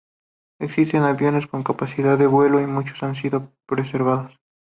[0.59, 4.35] Existen aviones con capacidad de vuelo y muchos han sido preservados.